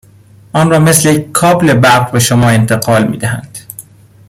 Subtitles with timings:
[0.53, 3.57] آن را مثل یک کابل برق به شما انتقال میدهند.